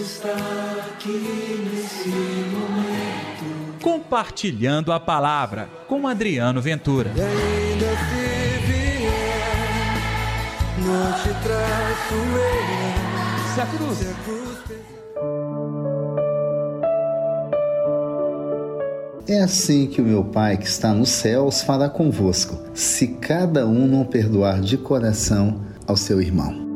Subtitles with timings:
[0.00, 0.30] Está
[0.94, 3.78] aqui nesse momento.
[3.82, 7.12] Compartilhando a palavra com Adriano Ventura.
[7.14, 9.10] E ainda se vier,
[10.78, 13.54] não te traço eu.
[13.54, 13.98] Se a cruz.
[13.98, 14.40] Se a cruz
[19.28, 23.86] É assim que o meu Pai que está nos céus fará convosco, se cada um
[23.86, 26.69] não perdoar de coração ao seu irmão.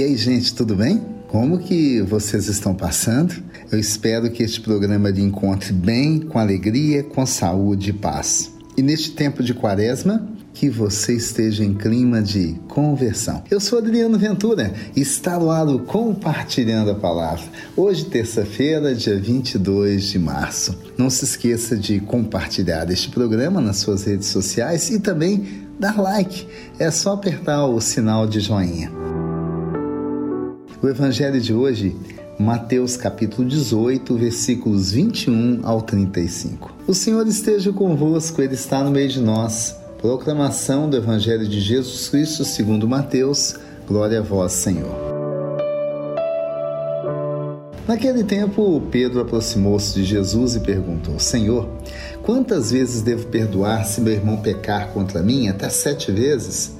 [0.00, 1.04] E aí, gente, tudo bem?
[1.28, 3.34] Como que vocês estão passando?
[3.70, 8.50] Eu espero que este programa lhe encontre bem, com alegria, com saúde e paz.
[8.78, 13.44] E neste tempo de quaresma, que você esteja em clima de conversão.
[13.50, 17.44] Eu sou Adriano Ventura e está no ar Compartilhando a Palavra.
[17.76, 20.78] Hoje, terça-feira, dia 22 de março.
[20.96, 26.46] Não se esqueça de compartilhar este programa nas suas redes sociais e também dar like.
[26.78, 29.19] É só apertar o sinal de joinha.
[30.82, 31.94] O evangelho de hoje
[32.38, 36.74] Mateus capítulo 18, versículos 21 ao 35.
[36.86, 39.76] O Senhor esteja convosco, Ele está no meio de nós.
[40.00, 43.56] Proclamação do Evangelho de Jesus Cristo segundo Mateus.
[43.86, 44.96] Glória a vós, Senhor.
[47.86, 51.68] Naquele tempo, Pedro aproximou-se de Jesus e perguntou: Senhor,
[52.22, 55.46] quantas vezes devo perdoar se meu irmão pecar contra mim?
[55.48, 56.79] Até sete vezes?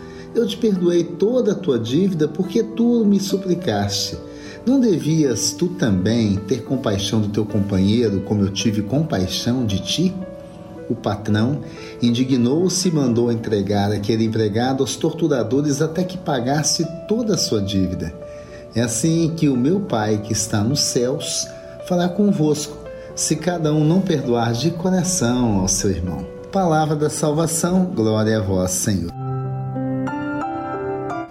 [0.33, 4.17] eu te perdoei toda a tua dívida porque tu me suplicaste.
[4.65, 10.13] Não devias tu também ter compaixão do teu companheiro, como eu tive compaixão de ti?
[10.89, 11.61] O patrão
[12.01, 18.13] indignou-se e mandou entregar aquele empregado aos torturadores até que pagasse toda a sua dívida.
[18.75, 21.47] É assim que o meu Pai que está nos céus
[21.87, 22.77] fará convosco,
[23.15, 26.25] se cada um não perdoar de coração ao seu irmão.
[26.51, 29.20] Palavra da salvação, glória a vós, Senhor.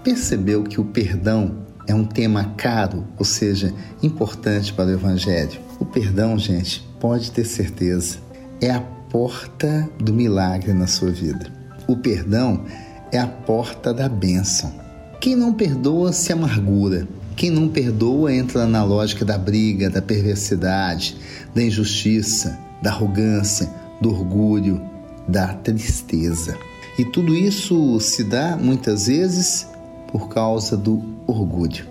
[0.03, 5.61] Percebeu que o perdão é um tema caro, ou seja, importante para o Evangelho?
[5.79, 8.17] O perdão, gente, pode ter certeza,
[8.63, 11.53] é a porta do milagre na sua vida.
[11.87, 12.65] O perdão
[13.13, 14.73] é a porta da bênção.
[15.21, 17.07] Quem não perdoa se amargura.
[17.37, 21.17] Quem não perdoa entra na lógica da briga, da perversidade,
[21.55, 23.69] da injustiça, da arrogância,
[24.01, 24.81] do orgulho,
[25.29, 26.57] da tristeza.
[26.99, 29.70] E tudo isso se dá muitas vezes
[30.11, 31.87] por causa do orgulho.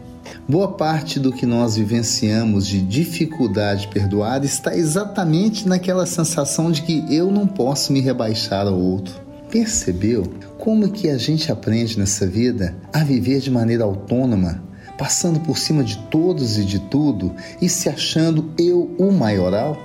[0.47, 6.81] Boa parte do que nós vivenciamos de dificuldade de perdoar está exatamente naquela sensação de
[6.81, 9.13] que eu não posso me rebaixar ao outro.
[9.49, 10.23] Percebeu
[10.57, 14.61] como que a gente aprende nessa vida a viver de maneira autônoma,
[14.97, 19.77] passando por cima de todos e de tudo e se achando eu o maioral?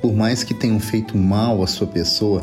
[0.00, 2.42] Por mais que tenham feito mal à sua pessoa,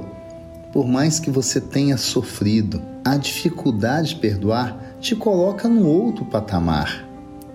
[0.72, 7.12] por mais que você tenha sofrido, a dificuldade de perdoar te coloca no outro patamar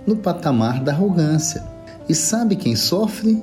[0.06, 1.62] no patamar da arrogância.
[2.08, 3.42] E sabe quem sofre?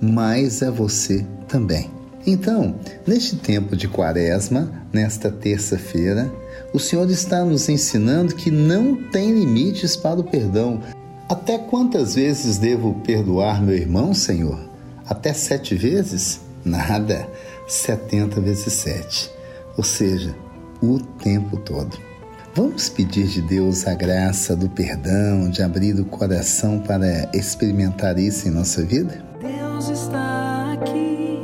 [0.00, 1.90] Mais é você também.
[2.26, 2.74] Então,
[3.06, 6.30] neste tempo de quaresma, nesta terça-feira,
[6.72, 10.80] o Senhor está nos ensinando que não tem limites para o perdão.
[11.28, 14.58] Até quantas vezes devo perdoar meu irmão, Senhor?
[15.06, 16.40] Até sete vezes?
[16.64, 17.28] Nada,
[17.66, 19.30] setenta vezes sete.
[19.76, 20.34] Ou seja,
[20.82, 22.09] o tempo todo.
[22.52, 28.48] Vamos pedir de Deus a graça do perdão, de abrir o coração para experimentar isso
[28.48, 29.24] em nossa vida?
[29.40, 31.38] Deus está aqui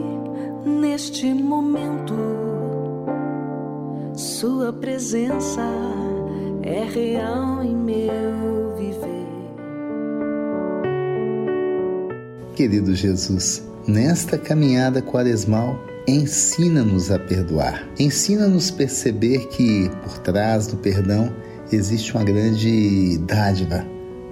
[0.65, 2.13] neste momento.
[4.17, 5.63] Sua presença
[6.65, 9.27] é real em meu viver.
[12.57, 17.87] Querido Jesus, nesta caminhada quaresmal, ensina-nos a perdoar.
[17.99, 21.33] Ensina-nos perceber que por trás do perdão
[21.73, 23.85] existe uma grande dádiva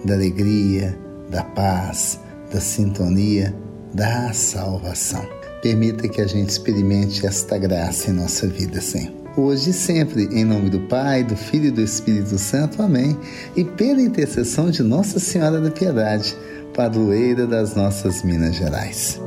[0.05, 0.97] da alegria,
[1.31, 2.21] da paz,
[2.53, 3.55] da sintonia,
[3.93, 5.27] da salvação.
[5.63, 9.13] Permita que a gente experimente esta graça em nossa vida, Senhor.
[9.37, 12.81] Hoje e sempre, em nome do Pai, do Filho e do Espírito Santo.
[12.81, 13.19] Amém.
[13.57, 16.37] E pela intercessão de Nossa Senhora da Piedade,
[16.73, 19.19] padroeira das nossas Minas Gerais.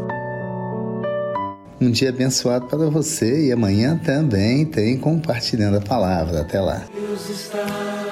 [1.80, 6.42] Um dia abençoado para você e amanhã também tem compartilhando a palavra.
[6.42, 6.84] Até lá.
[6.92, 7.64] Deus está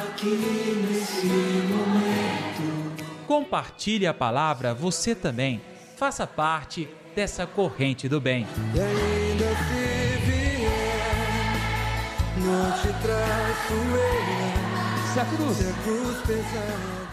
[0.07, 2.93] aqui nesse momento.
[3.25, 5.59] Compartilhe a palavra você também.
[5.95, 8.45] Faça parte dessa corrente do bem.
[8.75, 11.57] E ainda se vier,
[12.37, 15.13] não te traço eu.
[15.13, 17.04] Se a cruz Se a cruz pesada.